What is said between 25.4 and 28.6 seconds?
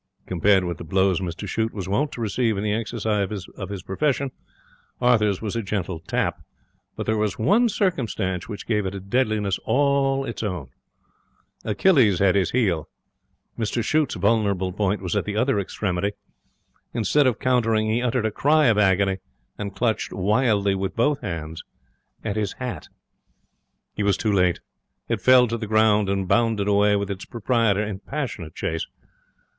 to the ground and bounded away, with its proprietor in passionate